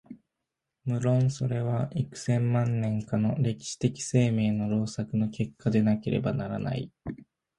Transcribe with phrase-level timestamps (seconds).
[0.83, 6.91] 無論それは幾千万年かの歴史的生命の労作の結果でなければならない。